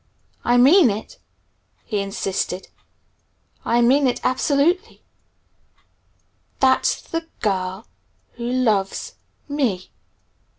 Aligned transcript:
"I 0.43 0.57
mean 0.57 0.89
it!" 0.89 1.19
he 1.85 1.99
insisted. 1.99 2.69
"I 3.63 3.81
mean 3.81 4.07
it 4.07 4.19
absolutely. 4.23 5.03
That's 6.59 6.99
the 6.99 7.27
girl 7.39 7.85
who 8.33 8.49
loves 8.51 9.13
me!" 9.47 9.91